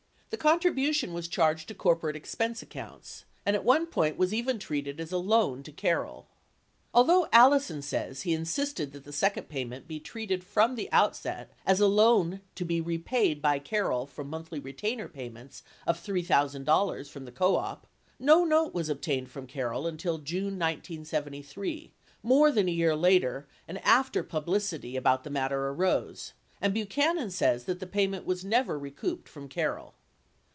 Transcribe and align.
The 0.33 0.37
con 0.37 0.61
tribution 0.61 1.11
was 1.11 1.27
charged 1.27 1.67
to 1.67 1.73
corporate 1.75 2.15
expense 2.15 2.61
accounts, 2.61 3.25
and 3.45 3.53
at 3.53 3.65
one 3.65 3.85
point 3.85 4.15
was 4.17 4.33
even 4.33 4.59
treated 4.59 5.01
as 5.01 5.11
a 5.11 5.17
loan 5.17 5.61
to 5.63 5.73
Carroll. 5.73 6.29
Although 6.93 7.27
Allison 7.33 7.81
says 7.81 8.21
he 8.21 8.33
insisted 8.33 8.93
that 8.93 9.03
the 9.03 9.11
second 9.11 9.49
payment 9.49 9.89
be 9.89 9.99
treated 9.99 10.41
from 10.41 10.75
the 10.75 10.89
outset 10.93 11.51
as 11.65 11.81
a 11.81 11.85
loan 11.87 12.39
to 12.55 12.63
be 12.63 12.79
repaid 12.79 13.41
by 13.41 13.59
Carroll 13.59 14.05
from 14.07 14.29
monthly 14.29 14.57
retainer 14.61 15.09
payments 15.09 15.63
of 15.85 15.99
$3,000 16.01 17.09
from 17.09 17.25
the 17.25 17.31
co 17.33 17.57
op, 17.57 17.85
no 18.17 18.45
note 18.45 18.73
was 18.73 18.87
obtained 18.87 19.29
from 19.29 19.45
Carroll 19.47 19.85
until 19.85 20.17
June 20.17 20.57
1973— 20.57 21.91
more 22.23 22.51
than 22.53 22.69
a 22.69 22.71
year 22.71 22.95
later 22.95 23.47
and 23.67 23.79
after 23.83 24.23
publicity 24.23 24.95
about 24.95 25.25
the 25.25 25.29
matter 25.29 25.67
arose— 25.67 26.31
and 26.61 26.73
Buchanan 26.73 27.31
says 27.31 27.65
that 27.65 27.81
the 27.81 27.85
payment 27.85 28.25
was 28.25 28.45
never 28.45 28.79
recouped 28.79 29.27
from 29.27 29.49
Carroll. 29.49 29.93